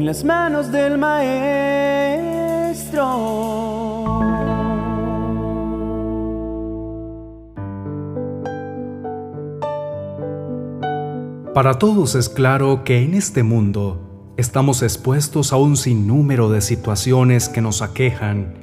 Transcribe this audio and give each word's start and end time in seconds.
en 0.00 0.06
las 0.06 0.24
manos 0.24 0.72
del 0.72 0.96
Maestro. 0.96 1.50
Para 11.52 11.74
todos 11.74 12.14
es 12.14 12.30
claro 12.30 12.82
que 12.82 13.02
en 13.02 13.12
este 13.12 13.42
mundo 13.42 14.32
estamos 14.38 14.82
expuestos 14.82 15.52
a 15.52 15.56
un 15.56 15.76
sinnúmero 15.76 16.48
de 16.48 16.62
situaciones 16.62 17.50
que 17.50 17.60
nos 17.60 17.82
aquejan 17.82 18.54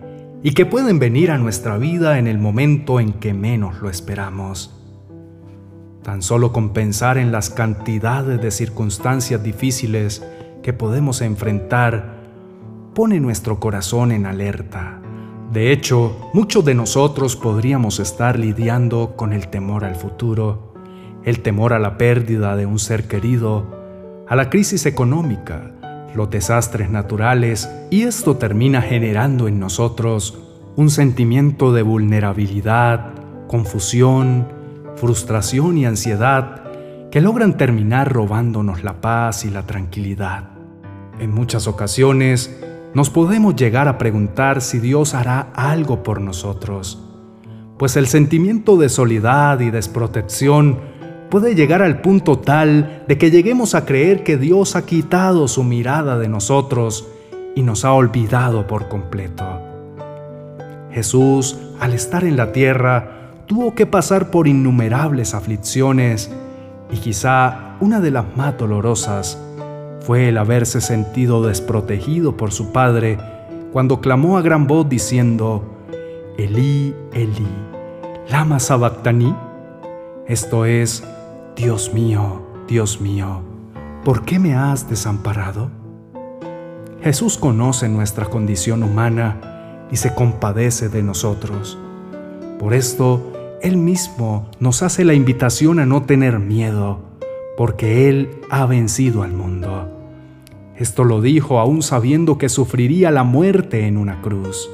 y 0.41 0.53
que 0.53 0.65
pueden 0.65 0.97
venir 0.97 1.29
a 1.29 1.37
nuestra 1.37 1.77
vida 1.77 2.17
en 2.17 2.25
el 2.25 2.39
momento 2.39 2.99
en 2.99 3.13
que 3.13 3.35
menos 3.35 3.79
lo 3.79 3.91
esperamos. 3.91 4.73
Tan 6.01 6.23
solo 6.23 6.51
con 6.51 6.73
pensar 6.73 7.19
en 7.19 7.31
las 7.31 7.51
cantidades 7.51 8.41
de 8.41 8.49
circunstancias 8.49 9.43
difíciles 9.43 10.23
que 10.67 10.73
podemos 10.73 11.21
enfrentar 11.21 12.17
pone 12.93 13.21
nuestro 13.21 13.57
corazón 13.57 14.11
en 14.11 14.25
alerta. 14.25 14.99
De 15.53 15.71
hecho, 15.71 16.29
muchos 16.33 16.65
de 16.65 16.75
nosotros 16.75 17.37
podríamos 17.37 18.01
estar 18.01 18.37
lidiando 18.37 19.15
con 19.15 19.31
el 19.31 19.47
temor 19.47 19.85
al 19.85 19.95
futuro, 19.95 20.73
el 21.23 21.39
temor 21.39 21.71
a 21.71 21.79
la 21.79 21.97
pérdida 21.97 22.57
de 22.57 22.65
un 22.65 22.79
ser 22.79 23.07
querido, 23.07 24.25
a 24.27 24.35
la 24.35 24.49
crisis 24.49 24.85
económica, 24.85 25.71
los 26.13 26.29
desastres 26.29 26.89
naturales, 26.89 27.69
y 27.89 28.01
esto 28.01 28.35
termina 28.35 28.81
generando 28.81 29.47
en 29.47 29.61
nosotros 29.61 30.37
un 30.75 30.89
sentimiento 30.89 31.71
de 31.71 31.83
vulnerabilidad, 31.83 33.13
confusión, 33.47 34.49
frustración 34.97 35.77
y 35.77 35.85
ansiedad 35.85 36.63
que 37.09 37.21
logran 37.21 37.55
terminar 37.55 38.11
robándonos 38.11 38.83
la 38.83 38.99
paz 38.99 39.45
y 39.45 39.49
la 39.49 39.65
tranquilidad. 39.65 40.56
En 41.19 41.33
muchas 41.33 41.67
ocasiones 41.67 42.55
nos 42.93 43.09
podemos 43.09 43.55
llegar 43.55 43.87
a 43.87 43.97
preguntar 43.97 44.61
si 44.61 44.79
Dios 44.79 45.15
hará 45.15 45.51
algo 45.55 46.03
por 46.03 46.21
nosotros, 46.21 47.03
pues 47.79 47.95
el 47.95 48.07
sentimiento 48.07 48.77
de 48.77 48.89
soledad 48.89 49.59
y 49.59 49.71
desprotección 49.71 50.79
puede 51.29 51.55
llegar 51.55 51.81
al 51.81 52.01
punto 52.01 52.37
tal 52.37 53.03
de 53.07 53.17
que 53.17 53.31
lleguemos 53.31 53.73
a 53.73 53.85
creer 53.85 54.23
que 54.23 54.37
Dios 54.37 54.75
ha 54.75 54.85
quitado 54.85 55.47
su 55.47 55.63
mirada 55.63 56.19
de 56.19 56.29
nosotros 56.29 57.07
y 57.55 57.63
nos 57.63 57.83
ha 57.83 57.93
olvidado 57.93 58.67
por 58.67 58.87
completo. 58.87 59.43
Jesús, 60.91 61.57
al 61.79 61.93
estar 61.93 62.23
en 62.23 62.37
la 62.37 62.51
tierra, 62.51 63.31
tuvo 63.47 63.73
que 63.73 63.87
pasar 63.87 64.29
por 64.29 64.47
innumerables 64.47 65.33
aflicciones 65.33 66.31
y 66.91 66.97
quizá 66.97 67.75
una 67.79 67.99
de 67.99 68.11
las 68.11 68.25
más 68.37 68.57
dolorosas 68.57 69.39
fue 70.07 70.29
el 70.29 70.37
haberse 70.37 70.79
sentido 70.79 71.45
desprotegido 71.45 72.37
por 72.37 72.53
su 72.53 72.71
Padre 72.71 73.17
cuando 73.73 73.99
clamó 73.99 74.37
a 74.37 74.41
gran 74.41 74.65
voz 74.65 74.87
diciendo, 74.87 75.65
Elí, 76.37 76.95
Elí, 77.11 77.45
lama 78.29 78.61
sabactani, 78.61 79.35
esto 80.25 80.63
es, 80.63 81.03
Dios 81.57 81.93
mío, 81.93 82.41
Dios 82.69 83.01
mío, 83.01 83.41
¿por 84.05 84.23
qué 84.23 84.39
me 84.39 84.55
has 84.55 84.89
desamparado? 84.89 85.71
Jesús 87.01 87.37
conoce 87.37 87.89
nuestra 87.89 88.27
condición 88.27 88.83
humana 88.83 89.87
y 89.91 89.97
se 89.97 90.15
compadece 90.15 90.87
de 90.87 91.03
nosotros. 91.03 91.77
Por 92.59 92.73
esto, 92.73 93.33
Él 93.61 93.75
mismo 93.75 94.49
nos 94.61 94.83
hace 94.83 95.03
la 95.03 95.15
invitación 95.15 95.79
a 95.79 95.85
no 95.85 96.03
tener 96.03 96.39
miedo, 96.39 97.01
porque 97.57 98.07
Él 98.07 98.39
ha 98.49 98.65
vencido 98.65 99.23
al 99.23 99.33
mundo. 99.33 99.95
Esto 100.77 101.03
lo 101.03 101.21
dijo 101.21 101.59
aún 101.59 101.81
sabiendo 101.81 102.37
que 102.37 102.49
sufriría 102.49 103.09
la 103.09 103.23
muerte 103.23 103.87
en 103.87 103.97
una 103.97 104.21
cruz. 104.21 104.69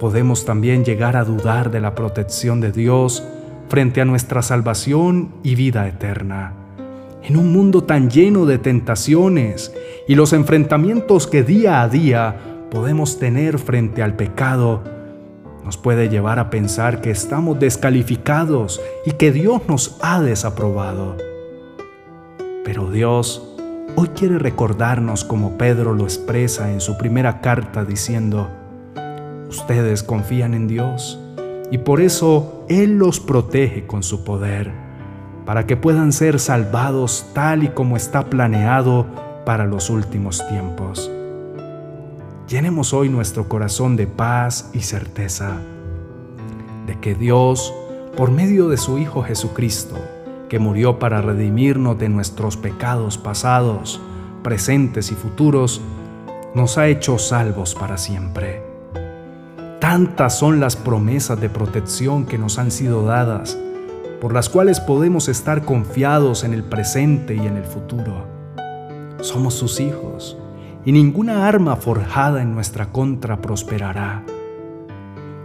Podemos 0.00 0.46
también 0.46 0.82
llegar 0.84 1.14
a 1.14 1.24
dudar 1.24 1.70
de 1.70 1.80
la 1.80 1.94
protección 1.94 2.60
de 2.62 2.72
Dios 2.72 3.22
frente 3.68 4.00
a 4.00 4.06
nuestra 4.06 4.40
salvación 4.40 5.34
y 5.42 5.56
vida 5.56 5.86
eterna. 5.86 6.54
En 7.22 7.36
un 7.36 7.52
mundo 7.52 7.84
tan 7.84 8.10
lleno 8.10 8.46
de 8.46 8.58
tentaciones 8.58 9.74
y 10.08 10.14
los 10.14 10.32
enfrentamientos 10.32 11.26
que 11.26 11.42
día 11.42 11.82
a 11.82 11.88
día 11.88 12.36
podemos 12.70 13.18
tener 13.18 13.58
frente 13.58 14.02
al 14.02 14.16
pecado, 14.16 14.82
nos 15.64 15.76
puede 15.76 16.08
llevar 16.08 16.38
a 16.38 16.48
pensar 16.50 17.02
que 17.02 17.10
estamos 17.10 17.60
descalificados 17.60 18.80
y 19.04 19.12
que 19.12 19.30
Dios 19.30 19.62
nos 19.68 19.98
ha 20.02 20.20
desaprobado. 20.20 21.16
Pero 22.64 22.90
Dios 22.90 23.51
hoy 23.96 24.08
quiere 24.08 24.38
recordarnos 24.38 25.24
como 25.24 25.58
Pedro 25.58 25.92
lo 25.94 26.04
expresa 26.04 26.72
en 26.72 26.80
su 26.80 26.96
primera 26.96 27.40
carta 27.40 27.84
diciendo, 27.84 28.50
ustedes 29.48 30.02
confían 30.02 30.54
en 30.54 30.68
Dios 30.68 31.18
y 31.70 31.78
por 31.78 32.00
eso 32.00 32.64
Él 32.68 32.98
los 32.98 33.20
protege 33.20 33.86
con 33.86 34.02
su 34.02 34.24
poder, 34.24 34.72
para 35.44 35.66
que 35.66 35.76
puedan 35.76 36.12
ser 36.12 36.38
salvados 36.38 37.26
tal 37.34 37.64
y 37.64 37.68
como 37.68 37.96
está 37.96 38.30
planeado 38.30 39.06
para 39.44 39.66
los 39.66 39.90
últimos 39.90 40.46
tiempos. 40.48 41.10
Llenemos 42.48 42.92
hoy 42.92 43.08
nuestro 43.08 43.48
corazón 43.48 43.96
de 43.96 44.06
paz 44.06 44.70
y 44.72 44.80
certeza 44.80 45.56
de 46.86 46.98
que 47.00 47.14
Dios, 47.14 47.72
por 48.16 48.30
medio 48.30 48.68
de 48.68 48.76
su 48.76 48.98
Hijo 48.98 49.22
Jesucristo, 49.22 49.96
que 50.52 50.58
murió 50.58 50.98
para 50.98 51.22
redimirnos 51.22 51.98
de 51.98 52.10
nuestros 52.10 52.58
pecados 52.58 53.16
pasados, 53.16 54.02
presentes 54.42 55.10
y 55.10 55.14
futuros, 55.14 55.80
nos 56.54 56.76
ha 56.76 56.88
hecho 56.88 57.16
salvos 57.16 57.74
para 57.74 57.96
siempre. 57.96 58.62
Tantas 59.80 60.38
son 60.38 60.60
las 60.60 60.76
promesas 60.76 61.40
de 61.40 61.48
protección 61.48 62.26
que 62.26 62.36
nos 62.36 62.58
han 62.58 62.70
sido 62.70 63.06
dadas, 63.06 63.58
por 64.20 64.34
las 64.34 64.50
cuales 64.50 64.78
podemos 64.78 65.30
estar 65.30 65.64
confiados 65.64 66.44
en 66.44 66.52
el 66.52 66.64
presente 66.64 67.34
y 67.34 67.46
en 67.46 67.56
el 67.56 67.64
futuro. 67.64 68.26
Somos 69.22 69.54
sus 69.54 69.80
hijos, 69.80 70.36
y 70.84 70.92
ninguna 70.92 71.48
arma 71.48 71.76
forjada 71.76 72.42
en 72.42 72.52
nuestra 72.52 72.92
contra 72.92 73.40
prosperará. 73.40 74.22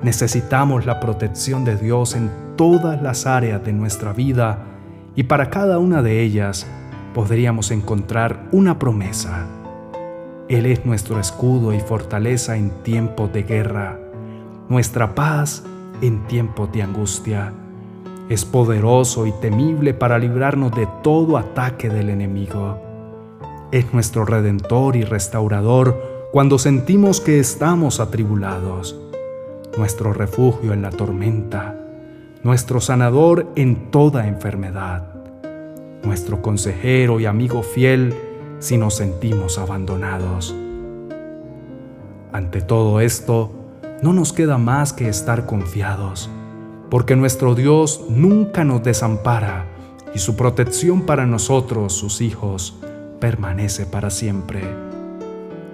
Necesitamos 0.03 0.85
la 0.85 0.99
protección 0.99 1.63
de 1.63 1.77
Dios 1.77 2.13
en 2.13 2.29
todas 2.57 3.01
las 3.01 3.25
áreas 3.25 3.63
de 3.63 3.71
nuestra 3.71 4.11
vida 4.11 4.73
y 5.17 5.23
para 5.23 5.49
cada 5.49 5.79
una 5.79 6.01
de 6.01 6.21
ellas 6.21 6.65
podríamos 7.13 7.71
encontrar 7.71 8.47
una 8.53 8.79
promesa. 8.79 9.47
Él 10.47 10.65
es 10.65 10.85
nuestro 10.85 11.19
escudo 11.19 11.73
y 11.73 11.81
fortaleza 11.81 12.55
en 12.55 12.69
tiempos 12.83 13.33
de 13.33 13.43
guerra 13.43 13.99
nuestra 14.69 15.15
paz 15.15 15.63
en 16.01 16.27
tiempos 16.27 16.71
de 16.71 16.81
angustia. 16.81 17.53
Es 18.29 18.43
poderoso 18.43 19.25
y 19.25 19.31
temible 19.31 19.93
para 19.93 20.19
librarnos 20.19 20.71
de 20.73 20.87
todo 21.01 21.37
ataque 21.37 21.89
del 21.89 22.09
enemigo. 22.09 22.77
Es 23.71 23.93
nuestro 23.93 24.25
redentor 24.25 24.95
y 24.95 25.03
restaurador 25.03 26.29
cuando 26.31 26.59
sentimos 26.59 27.21
que 27.21 27.39
estamos 27.39 27.99
atribulados. 27.99 28.99
Nuestro 29.77 30.11
refugio 30.11 30.73
en 30.73 30.81
la 30.81 30.89
tormenta. 30.89 31.86
Nuestro 32.43 32.79
sanador 32.79 33.51
en 33.55 33.89
toda 33.89 34.27
enfermedad. 34.27 35.07
Nuestro 36.03 36.43
consejero 36.43 37.19
y 37.19 37.25
amigo 37.25 37.63
fiel 37.63 38.13
si 38.59 38.77
nos 38.77 38.95
sentimos 38.95 39.57
abandonados. 39.57 40.55
Ante 42.31 42.61
todo 42.61 43.01
esto, 43.01 43.51
no 44.03 44.13
nos 44.13 44.33
queda 44.33 44.59
más 44.59 44.93
que 44.93 45.09
estar 45.09 45.47
confiados, 45.47 46.29
porque 46.91 47.15
nuestro 47.15 47.55
Dios 47.55 48.05
nunca 48.07 48.63
nos 48.63 48.83
desampara 48.83 49.65
y 50.13 50.19
su 50.19 50.35
protección 50.35 51.01
para 51.01 51.25
nosotros, 51.25 51.93
sus 51.93 52.21
hijos, 52.21 52.77
permanece 53.19 53.87
para 53.87 54.11
siempre. 54.11 54.61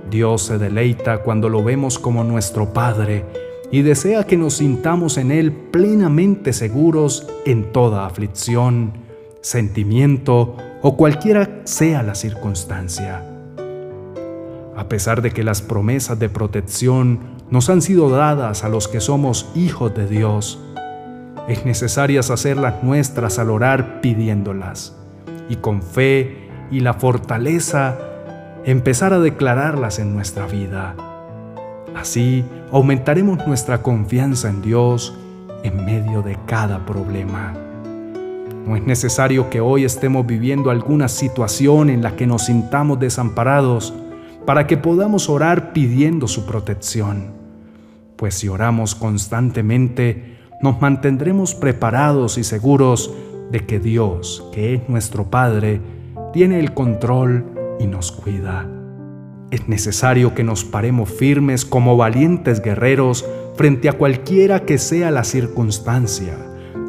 Dios 0.09 0.43
se 0.43 0.57
deleita 0.57 1.23
cuando 1.23 1.49
lo 1.49 1.61
vemos 1.61 1.99
como 1.99 2.23
nuestro 2.23 2.71
Padre 2.71 3.25
y 3.71 3.81
desea 3.81 4.25
que 4.25 4.37
nos 4.37 4.55
sintamos 4.55 5.17
en 5.17 5.31
Él 5.31 5.51
plenamente 5.51 6.53
seguros 6.53 7.27
en 7.45 7.71
toda 7.71 8.05
aflicción, 8.05 8.93
sentimiento 9.41 10.57
o 10.81 10.95
cualquiera 10.97 11.61
sea 11.63 12.03
la 12.03 12.15
circunstancia. 12.15 13.23
A 14.75 14.87
pesar 14.89 15.21
de 15.21 15.31
que 15.31 15.43
las 15.43 15.61
promesas 15.61 16.19
de 16.19 16.29
protección 16.29 17.19
nos 17.49 17.69
han 17.69 17.81
sido 17.81 18.09
dadas 18.09 18.63
a 18.63 18.69
los 18.69 18.87
que 18.87 18.99
somos 18.99 19.51
hijos 19.53 19.93
de 19.93 20.07
Dios. 20.07 20.59
Es 21.47 21.65
necesario 21.65 22.19
hacerlas 22.21 22.83
nuestras 22.83 23.37
al 23.37 23.49
orar 23.49 24.01
pidiéndolas 24.01 24.95
y 25.49 25.57
con 25.57 25.83
fe 25.83 26.49
y 26.71 26.79
la 26.79 26.95
fortaleza 26.95 27.97
empezar 28.65 29.13
a 29.13 29.19
declararlas 29.19 29.99
en 29.99 30.13
nuestra 30.13 30.47
vida. 30.47 30.95
Así 31.95 32.43
aumentaremos 32.71 33.45
nuestra 33.47 33.81
confianza 33.81 34.49
en 34.49 34.61
Dios 34.61 35.17
en 35.63 35.85
medio 35.85 36.21
de 36.21 36.37
cada 36.45 36.85
problema. 36.85 37.53
No 38.65 38.75
es 38.75 38.83
necesario 38.83 39.49
que 39.49 39.59
hoy 39.59 39.83
estemos 39.83 40.25
viviendo 40.25 40.69
alguna 40.69 41.07
situación 41.07 41.89
en 41.89 42.01
la 42.01 42.15
que 42.15 42.27
nos 42.27 42.45
sintamos 42.45 42.99
desamparados 42.99 43.93
para 44.45 44.67
que 44.67 44.77
podamos 44.77 45.29
orar 45.29 45.73
pidiendo 45.73 46.27
su 46.27 46.45
protección. 46.45 47.33
Pues 48.15 48.35
si 48.35 48.47
oramos 48.47 48.95
constantemente, 48.95 50.37
nos 50.61 50.79
mantendremos 50.81 51.55
preparados 51.55 52.37
y 52.37 52.43
seguros 52.43 53.13
de 53.51 53.65
que 53.65 53.79
Dios, 53.79 54.49
que 54.53 54.75
es 54.75 54.89
nuestro 54.89 55.29
Padre, 55.29 55.81
tiene 56.31 56.59
el 56.59 56.73
control 56.73 57.45
y 57.79 57.87
nos 57.87 58.11
cuida. 58.11 58.82
Es 59.53 59.67
necesario 59.67 60.33
que 60.33 60.43
nos 60.43 60.65
paremos 60.65 61.11
firmes 61.11 61.63
como 61.63 61.95
valientes 61.95 62.59
guerreros 62.59 63.23
frente 63.55 63.87
a 63.87 63.93
cualquiera 63.93 64.65
que 64.65 64.79
sea 64.79 65.11
la 65.11 65.23
circunstancia 65.23 66.33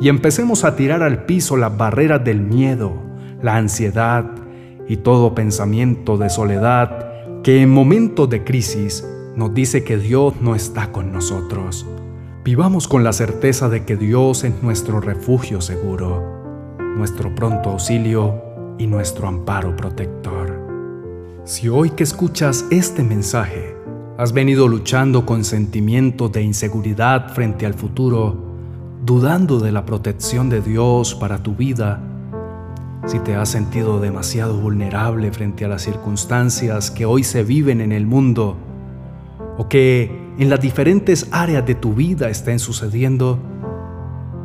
y 0.01 0.09
empecemos 0.09 0.65
a 0.65 0.75
tirar 0.75 1.03
al 1.03 1.27
piso 1.27 1.59
las 1.59 1.77
barreras 1.77 2.25
del 2.25 2.41
miedo, 2.41 3.03
la 3.43 3.57
ansiedad 3.57 4.31
y 4.89 4.97
todo 4.97 5.35
pensamiento 5.35 6.17
de 6.17 6.31
soledad 6.31 7.43
que 7.43 7.61
en 7.61 7.69
momentos 7.69 8.31
de 8.31 8.45
crisis 8.45 9.07
nos 9.37 9.53
dice 9.53 9.85
que 9.85 9.99
Dios 9.99 10.33
no 10.41 10.55
está 10.55 10.91
con 10.91 11.13
nosotros. 11.13 11.87
Vivamos 12.47 12.89
con 12.89 13.05
la 13.05 13.13
certeza 13.13 13.69
de 13.69 13.85
que 13.85 13.97
Dios 13.97 14.43
es 14.43 14.63
nuestro 14.63 15.01
refugio 15.01 15.61
seguro, 15.61 16.77
nuestro 16.97 17.35
pronto 17.35 17.73
auxilio 17.73 18.43
y 18.79 18.87
nuestro 18.87 19.29
amparo 19.29 19.77
protector. 19.77 20.54
Si 21.45 21.69
hoy 21.69 21.91
que 21.91 22.05
escuchas 22.05 22.65
este 22.71 23.03
mensaje 23.03 23.77
has 24.17 24.33
venido 24.33 24.67
luchando 24.67 25.27
con 25.27 25.45
sentimientos 25.45 26.33
de 26.33 26.41
inseguridad 26.41 27.35
frente 27.35 27.67
al 27.67 27.75
futuro, 27.75 28.35
dudando 29.05 29.61
de 29.61 29.71
la 29.71 29.85
protección 29.85 30.49
de 30.49 30.63
Dios 30.63 31.15
para 31.15 31.43
tu 31.43 31.55
vida, 31.55 32.01
si 33.05 33.19
te 33.19 33.35
has 33.37 33.51
sentido 33.51 34.01
demasiado 34.01 34.59
vulnerable 34.59 35.31
frente 35.33 35.67
a 35.67 35.69
las 35.69 35.83
circunstancias 35.83 36.91
que 36.91 37.05
hoy 37.05 37.25
se 37.25 37.45
viven 37.45 37.83
en 37.83 37.93
el 37.93 38.07
mundo, 38.07 38.57
o 39.59 39.69
que 39.69 40.11
en 40.39 40.49
las 40.49 40.63
diferentes 40.63 41.29
áreas 41.31 41.67
de 41.67 41.75
tu 41.75 41.93
vida 41.93 42.31
estén 42.31 42.59
sucediendo, 42.59 43.39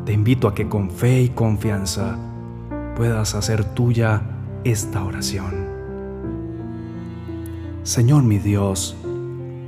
te 0.05 0.11
invito 0.11 0.49
a 0.49 0.53
que 0.53 0.67
con 0.67 0.91
fe 0.91 1.21
y 1.21 1.29
confianza 1.29 2.17
puedas 2.97 3.35
hacer 3.35 3.63
tuya 3.63 4.21
esta 4.65 5.01
oración. 5.05 5.68
Señor 7.83 8.23
mi 8.23 8.39
Dios, 8.39 8.95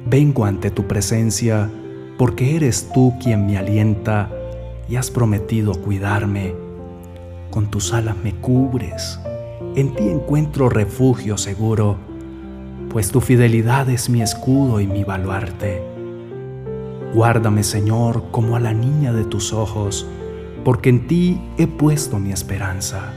vengo 0.06 0.44
ante 0.44 0.70
tu 0.70 0.86
presencia 0.86 1.72
porque 2.18 2.58
eres 2.58 2.90
tú 2.94 3.14
quien 3.24 3.48
me 3.48 3.58
alienta 3.58 4.30
y 4.90 4.98
has 4.98 5.10
prometido 5.10 5.74
cuidarme. 5.76 6.54
Con 7.52 7.72
tus 7.72 7.94
alas 7.94 8.18
me 8.22 8.36
cubres, 8.36 9.18
en 9.76 9.96
ti 9.96 10.10
encuentro 10.10 10.68
refugio 10.68 11.38
seguro, 11.38 11.96
pues 12.90 13.12
tu 13.12 13.22
fidelidad 13.22 13.90
es 13.90 14.10
mi 14.10 14.22
escudo 14.22 14.82
y 14.82 14.88
mi 14.88 15.06
baluarte. 15.06 15.82
Guárdame, 17.14 17.64
Señor, 17.64 18.26
como 18.32 18.58
a 18.58 18.60
la 18.60 18.74
niña 18.74 19.14
de 19.14 19.24
tus 19.24 19.54
ojos, 19.54 20.06
porque 20.66 20.90
en 20.90 21.08
ti 21.08 21.42
he 21.58 21.66
puesto 21.66 22.20
mi 22.20 22.34
esperanza. 22.34 23.14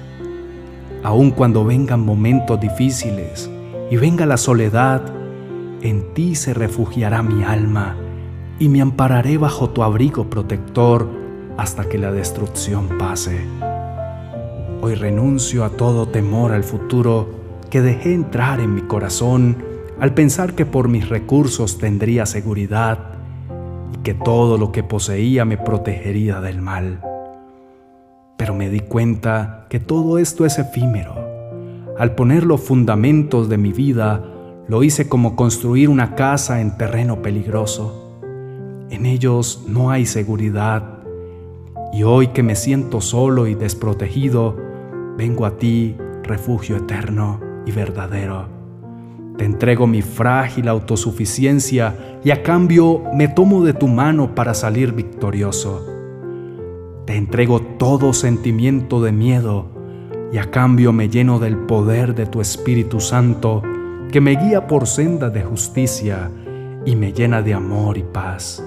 Aun 1.02 1.32
cuando 1.32 1.64
vengan 1.64 2.00
momentos 2.00 2.60
difíciles, 2.60 3.50
y 3.90 3.96
venga 3.96 4.26
la 4.26 4.36
soledad, 4.36 5.02
en 5.82 6.14
ti 6.14 6.34
se 6.34 6.54
refugiará 6.54 7.22
mi 7.22 7.44
alma 7.44 7.96
y 8.58 8.68
me 8.68 8.80
ampararé 8.80 9.36
bajo 9.36 9.70
tu 9.70 9.82
abrigo 9.82 10.30
protector 10.30 11.08
hasta 11.56 11.88
que 11.88 11.98
la 11.98 12.10
destrucción 12.10 12.98
pase. 12.98 13.40
Hoy 14.80 14.94
renuncio 14.94 15.64
a 15.64 15.70
todo 15.70 16.08
temor 16.08 16.52
al 16.52 16.64
futuro 16.64 17.28
que 17.70 17.82
dejé 17.82 18.14
entrar 18.14 18.60
en 18.60 18.74
mi 18.74 18.82
corazón 18.82 19.56
al 20.00 20.14
pensar 20.14 20.54
que 20.54 20.66
por 20.66 20.88
mis 20.88 21.08
recursos 21.08 21.78
tendría 21.78 22.26
seguridad 22.26 22.98
y 23.94 23.98
que 23.98 24.14
todo 24.14 24.58
lo 24.58 24.72
que 24.72 24.82
poseía 24.82 25.44
me 25.44 25.56
protegería 25.56 26.40
del 26.40 26.60
mal. 26.60 27.00
Pero 28.36 28.54
me 28.54 28.68
di 28.68 28.80
cuenta 28.80 29.66
que 29.68 29.78
todo 29.78 30.18
esto 30.18 30.44
es 30.44 30.58
efímero 30.58 31.33
al 31.98 32.14
poner 32.16 32.44
los 32.44 32.60
fundamentos 32.60 33.48
de 33.48 33.56
mi 33.56 33.72
vida, 33.72 34.24
lo 34.66 34.82
hice 34.82 35.08
como 35.08 35.36
construir 35.36 35.88
una 35.88 36.14
casa 36.16 36.60
en 36.60 36.76
terreno 36.76 37.22
peligroso. 37.22 38.18
En 38.90 39.06
ellos 39.06 39.64
no 39.68 39.90
hay 39.90 40.04
seguridad. 40.06 40.98
Y 41.92 42.02
hoy 42.02 42.28
que 42.28 42.42
me 42.42 42.56
siento 42.56 43.00
solo 43.00 43.46
y 43.46 43.54
desprotegido, 43.54 44.56
vengo 45.16 45.46
a 45.46 45.56
ti, 45.56 45.96
refugio 46.24 46.76
eterno 46.76 47.40
y 47.64 47.70
verdadero. 47.70 48.48
Te 49.36 49.44
entrego 49.44 49.86
mi 49.86 50.02
frágil 50.02 50.68
autosuficiencia 50.68 52.18
y 52.24 52.30
a 52.30 52.42
cambio 52.42 53.02
me 53.14 53.28
tomo 53.28 53.64
de 53.64 53.72
tu 53.72 53.86
mano 53.86 54.34
para 54.34 54.54
salir 54.54 54.92
victorioso. 54.92 55.86
Te 57.04 57.16
entrego 57.16 57.60
todo 57.60 58.12
sentimiento 58.12 59.00
de 59.02 59.12
miedo 59.12 59.73
y 60.32 60.38
a 60.38 60.50
cambio 60.50 60.92
me 60.92 61.08
lleno 61.08 61.38
del 61.38 61.56
poder 61.56 62.14
de 62.14 62.26
tu 62.26 62.40
Espíritu 62.40 63.00
Santo 63.00 63.62
que 64.10 64.20
me 64.20 64.36
guía 64.36 64.66
por 64.66 64.86
senda 64.86 65.30
de 65.30 65.42
justicia 65.42 66.30
y 66.86 66.96
me 66.96 67.12
llena 67.12 67.42
de 67.42 67.54
amor 67.54 67.98
y 67.98 68.02
paz. 68.02 68.64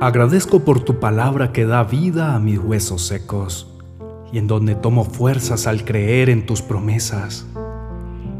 Agradezco 0.00 0.60
por 0.60 0.80
tu 0.80 0.98
palabra 1.00 1.52
que 1.52 1.64
da 1.64 1.84
vida 1.84 2.34
a 2.34 2.38
mis 2.38 2.58
huesos 2.58 3.06
secos 3.06 3.68
y 4.32 4.38
en 4.38 4.46
donde 4.46 4.74
tomo 4.74 5.04
fuerzas 5.04 5.66
al 5.66 5.84
creer 5.84 6.30
en 6.30 6.46
tus 6.46 6.62
promesas. 6.62 7.46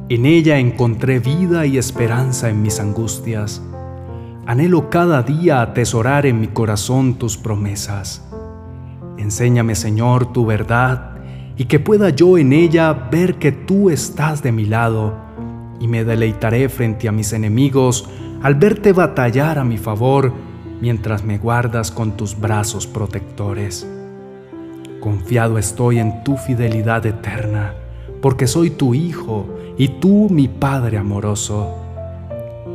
En 0.08 0.26
ella 0.26 0.58
encontré 0.58 1.20
vida 1.20 1.66
y 1.66 1.78
esperanza 1.78 2.50
en 2.50 2.62
mis 2.62 2.80
angustias. 2.80 3.62
Anhelo 4.46 4.90
cada 4.90 5.22
día 5.22 5.62
atesorar 5.62 6.26
en 6.26 6.40
mi 6.40 6.48
corazón 6.48 7.14
tus 7.14 7.36
promesas. 7.36 8.28
Enséñame, 9.18 9.74
Señor, 9.74 10.32
tu 10.32 10.44
verdad 10.44 11.11
y 11.56 11.64
que 11.64 11.80
pueda 11.80 12.10
yo 12.10 12.38
en 12.38 12.52
ella 12.52 12.92
ver 13.10 13.36
que 13.36 13.52
tú 13.52 13.90
estás 13.90 14.42
de 14.42 14.52
mi 14.52 14.64
lado, 14.64 15.14
y 15.80 15.88
me 15.88 16.04
deleitaré 16.04 16.68
frente 16.68 17.08
a 17.08 17.12
mis 17.12 17.32
enemigos 17.32 18.08
al 18.42 18.54
verte 18.54 18.92
batallar 18.92 19.58
a 19.58 19.64
mi 19.64 19.78
favor 19.78 20.32
mientras 20.80 21.24
me 21.24 21.38
guardas 21.38 21.90
con 21.90 22.16
tus 22.16 22.38
brazos 22.38 22.86
protectores. 22.86 23.86
Confiado 25.00 25.58
estoy 25.58 25.98
en 25.98 26.24
tu 26.24 26.36
fidelidad 26.36 27.04
eterna, 27.06 27.74
porque 28.20 28.46
soy 28.46 28.70
tu 28.70 28.94
Hijo 28.94 29.46
y 29.76 29.88
tú 29.88 30.28
mi 30.30 30.48
Padre 30.48 30.98
amoroso. 30.98 31.76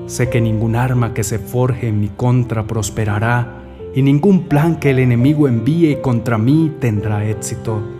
Sé 0.05 0.29
que 0.29 0.39
ningún 0.39 0.75
arma 0.75 1.13
que 1.13 1.23
se 1.23 1.39
forje 1.39 1.87
en 1.87 1.99
mi 1.99 2.09
contra 2.09 2.67
prosperará, 2.67 3.63
y 3.95 4.01
ningún 4.01 4.47
plan 4.47 4.75
que 4.75 4.91
el 4.91 4.99
enemigo 4.99 5.47
envíe 5.47 6.01
contra 6.01 6.37
mí 6.37 6.71
tendrá 6.79 7.25
éxito 7.25 7.96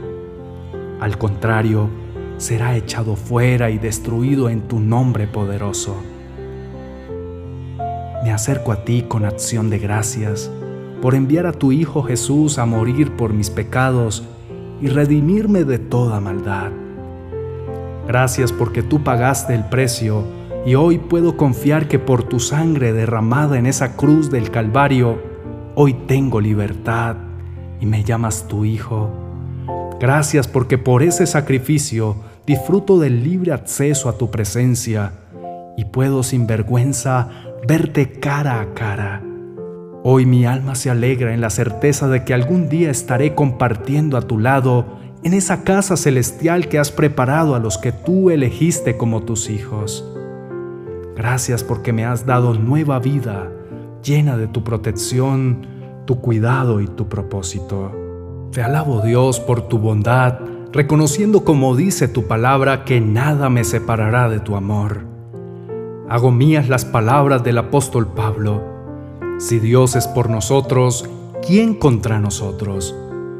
al 0.99 1.17
contrario, 1.17 1.89
será 2.37 2.75
echado 2.75 3.15
fuera 3.15 3.69
y 3.69 3.77
destruido 3.77 4.49
en 4.49 4.61
tu 4.61 4.79
nombre 4.79 5.27
poderoso. 5.27 5.95
Me 8.23 8.31
acerco 8.31 8.71
a 8.71 8.83
ti 8.83 9.05
con 9.07 9.25
acción 9.25 9.69
de 9.69 9.79
gracias 9.79 10.51
por 11.01 11.13
enviar 11.13 11.45
a 11.45 11.51
tu 11.51 11.71
Hijo 11.71 12.01
Jesús 12.01 12.57
a 12.57 12.65
morir 12.65 13.15
por 13.15 13.31
mis 13.31 13.49
pecados 13.51 14.23
y 14.81 14.87
redimirme 14.87 15.63
de 15.63 15.77
toda 15.77 16.19
maldad. 16.19 16.71
Gracias 18.07 18.51
porque 18.51 18.81
tú 18.81 19.03
pagaste 19.03 19.53
el 19.53 19.65
precio 19.65 20.23
y 20.65 20.75
hoy 20.75 20.97
puedo 20.97 21.37
confiar 21.37 21.87
que 21.87 21.99
por 21.99 22.23
tu 22.23 22.39
sangre 22.39 22.91
derramada 22.91 23.59
en 23.59 23.67
esa 23.67 23.95
cruz 23.95 24.31
del 24.31 24.49
Calvario, 24.49 25.21
hoy 25.75 25.93
tengo 25.93 26.41
libertad 26.41 27.17
y 27.79 27.85
me 27.85 28.03
llamas 28.03 28.47
tu 28.47 28.65
Hijo 28.65 29.26
Gracias 29.99 30.47
porque 30.47 30.77
por 30.77 31.01
ese 31.01 31.25
sacrificio 31.25 32.17
disfruto 32.45 32.99
del 32.99 33.23
libre 33.23 33.51
acceso 33.51 34.09
a 34.09 34.17
tu 34.17 34.29
presencia 34.29 35.11
y 35.75 35.85
puedo 35.85 36.21
sin 36.21 36.45
vergüenza 36.45 37.29
verte 37.67 38.11
cara 38.19 38.61
a 38.61 38.73
cara. 38.75 39.23
Hoy 40.03 40.27
mi 40.27 40.45
alma 40.45 40.75
se 40.75 40.91
alegra 40.91 41.33
en 41.33 41.41
la 41.41 41.49
certeza 41.49 42.07
de 42.07 42.23
que 42.23 42.35
algún 42.35 42.69
día 42.69 42.91
estaré 42.91 43.33
compartiendo 43.33 44.17
a 44.17 44.21
tu 44.21 44.37
lado 44.37 44.85
en 45.23 45.33
esa 45.33 45.63
casa 45.63 45.97
celestial 45.97 46.69
que 46.69 46.77
has 46.77 46.91
preparado 46.91 47.55
a 47.55 47.59
los 47.59 47.79
que 47.79 47.91
tú 47.91 48.29
elegiste 48.29 48.97
como 48.97 49.23
tus 49.23 49.49
hijos. 49.49 50.07
Gracias 51.15 51.63
porque 51.63 51.91
me 51.91 52.05
has 52.05 52.27
dado 52.27 52.53
nueva 52.53 52.99
vida, 52.99 53.51
llena 54.03 54.37
de 54.37 54.47
tu 54.47 54.63
protección, 54.63 55.65
tu 56.05 56.21
cuidado 56.21 56.81
y 56.81 56.87
tu 56.87 57.09
propósito. 57.09 58.06
Te 58.51 58.63
alabo 58.63 59.01
Dios 59.01 59.39
por 59.39 59.67
tu 59.67 59.77
bondad, 59.77 60.39
reconociendo 60.71 61.43
como 61.43 61.75
dice 61.75 62.07
tu 62.07 62.27
palabra 62.27 62.85
que 62.85 63.01
nada 63.01 63.49
me 63.49 63.63
separará 63.63 64.29
de 64.29 64.39
tu 64.39 64.55
amor. 64.55 65.05
Hago 66.09 66.31
mías 66.31 66.69
las 66.69 66.85
palabras 66.85 67.43
del 67.43 67.57
apóstol 67.57 68.07
Pablo. 68.07 68.63
Si 69.37 69.59
Dios 69.59 69.95
es 69.95 70.07
por 70.07 70.29
nosotros, 70.29 71.07
¿quién 71.45 71.75
contra 71.75 72.19
nosotros? 72.19 72.95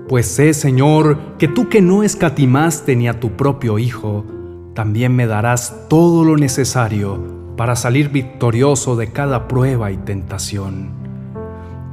Pues 0.10 0.28
sé, 0.28 0.54
Señor, 0.54 1.18
que 1.38 1.48
tú 1.48 1.70
que 1.70 1.82
no 1.82 2.04
escatimaste 2.04 2.96
ni 2.96 3.08
a 3.08 3.20
tu 3.20 3.32
propio 3.32 3.80
Hijo, 3.80 4.26
también 4.74 5.16
me 5.16 5.26
darás 5.26 5.88
todo 5.90 6.24
lo 6.24 6.38
necesario 6.38 7.38
para 7.58 7.76
salir 7.76 8.10
victorioso 8.10 8.96
de 8.96 9.12
cada 9.12 9.48
prueba 9.48 9.92
y 9.92 9.98
tentación. 9.98 10.97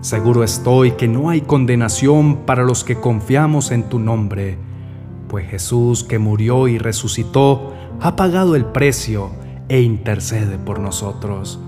Seguro 0.05 0.45
estoy 0.45 0.91
que 0.91 1.09
no 1.09 1.31
hay 1.31 1.41
condenación 1.41 2.45
para 2.45 2.63
los 2.63 2.85
que 2.85 2.97
confiamos 2.97 3.71
en 3.71 3.85
tu 3.85 3.99
nombre, 3.99 4.59
pues 5.29 5.49
Jesús 5.49 6.05
que 6.05 6.19
murió 6.19 6.69
y 6.69 6.77
resucitó 6.77 7.73
ha 8.03 8.15
pagado 8.15 8.55
el 8.55 8.67
precio 8.67 9.31
e 9.71 9.81
intercede 9.81 10.59
por 10.59 10.79
nosotros. 10.79 11.59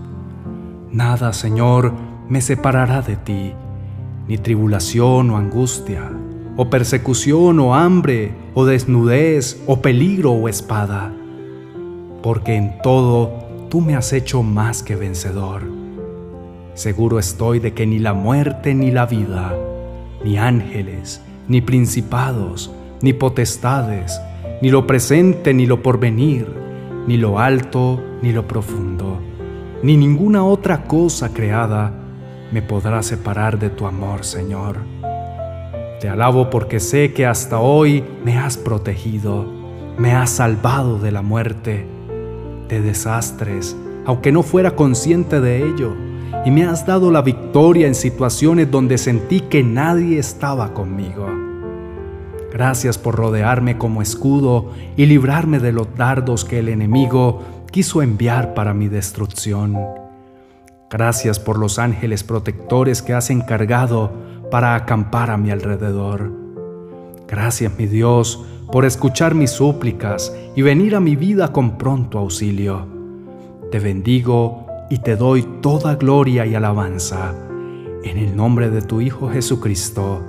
Nada, 0.92 1.32
Señor, 1.32 1.94
me 2.28 2.42
separará 2.42 3.00
de 3.00 3.16
ti, 3.16 3.54
ni 4.28 4.36
tribulación 4.36 5.30
o 5.30 5.38
angustia, 5.38 6.12
o 6.58 6.68
persecución 6.68 7.58
o 7.58 7.74
hambre, 7.74 8.34
o 8.52 8.66
desnudez, 8.66 9.62
o 9.66 9.80
peligro 9.80 10.32
o 10.32 10.50
espada, 10.50 11.10
porque 12.22 12.54
en 12.54 12.82
todo 12.82 13.32
tú 13.70 13.80
me 13.80 13.96
has 13.96 14.12
hecho 14.12 14.42
más 14.42 14.82
que 14.82 14.94
vencedor. 14.94 15.75
Seguro 16.76 17.18
estoy 17.18 17.58
de 17.58 17.72
que 17.72 17.86
ni 17.86 17.98
la 17.98 18.12
muerte 18.12 18.74
ni 18.74 18.90
la 18.90 19.06
vida, 19.06 19.54
ni 20.22 20.36
ángeles, 20.36 21.22
ni 21.48 21.62
principados, 21.62 22.70
ni 23.00 23.14
potestades, 23.14 24.20
ni 24.60 24.68
lo 24.68 24.86
presente 24.86 25.54
ni 25.54 25.64
lo 25.64 25.82
porvenir, 25.82 26.46
ni 27.06 27.16
lo 27.16 27.38
alto 27.38 27.98
ni 28.20 28.30
lo 28.30 28.46
profundo, 28.46 29.18
ni 29.82 29.96
ninguna 29.96 30.44
otra 30.44 30.84
cosa 30.84 31.32
creada 31.32 31.94
me 32.52 32.60
podrá 32.60 33.02
separar 33.02 33.58
de 33.58 33.70
tu 33.70 33.86
amor, 33.86 34.26
Señor. 34.26 34.76
Te 35.98 36.10
alabo 36.10 36.50
porque 36.50 36.78
sé 36.78 37.14
que 37.14 37.24
hasta 37.24 37.58
hoy 37.58 38.04
me 38.22 38.36
has 38.36 38.58
protegido, 38.58 39.46
me 39.96 40.12
has 40.12 40.28
salvado 40.28 40.98
de 40.98 41.10
la 41.10 41.22
muerte, 41.22 41.86
de 42.68 42.82
desastres, 42.82 43.74
aunque 44.04 44.30
no 44.30 44.42
fuera 44.42 44.76
consciente 44.76 45.40
de 45.40 45.66
ello, 45.66 45.96
y 46.46 46.52
me 46.52 46.64
has 46.64 46.86
dado 46.86 47.10
la 47.10 47.22
victoria 47.22 47.88
en 47.88 47.96
situaciones 47.96 48.70
donde 48.70 48.98
sentí 48.98 49.40
que 49.40 49.64
nadie 49.64 50.20
estaba 50.20 50.72
conmigo. 50.74 51.26
Gracias 52.52 52.98
por 52.98 53.16
rodearme 53.16 53.76
como 53.78 54.00
escudo 54.00 54.70
y 54.96 55.06
librarme 55.06 55.58
de 55.58 55.72
los 55.72 55.92
dardos 55.96 56.44
que 56.44 56.60
el 56.60 56.68
enemigo 56.68 57.42
quiso 57.72 58.00
enviar 58.00 58.54
para 58.54 58.74
mi 58.74 58.86
destrucción. 58.86 59.76
Gracias 60.88 61.40
por 61.40 61.58
los 61.58 61.80
ángeles 61.80 62.22
protectores 62.22 63.02
que 63.02 63.12
has 63.12 63.30
encargado 63.30 64.12
para 64.48 64.76
acampar 64.76 65.32
a 65.32 65.36
mi 65.36 65.50
alrededor. 65.50 66.30
Gracias, 67.26 67.76
mi 67.76 67.86
Dios, 67.86 68.46
por 68.70 68.84
escuchar 68.84 69.34
mis 69.34 69.50
súplicas 69.50 70.32
y 70.54 70.62
venir 70.62 70.94
a 70.94 71.00
mi 71.00 71.16
vida 71.16 71.50
con 71.50 71.76
pronto 71.76 72.20
auxilio. 72.20 72.86
Te 73.72 73.80
bendigo 73.80 74.65
y 74.88 74.98
te 74.98 75.16
doy 75.16 75.42
toda 75.60 75.96
gloria 75.96 76.46
y 76.46 76.54
alabanza. 76.54 77.34
En 78.04 78.18
el 78.18 78.36
nombre 78.36 78.70
de 78.70 78.82
tu 78.82 79.00
Hijo 79.00 79.28
Jesucristo. 79.28 80.22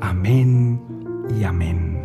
Amén 0.00 0.80
y 1.38 1.44
amén. 1.44 1.99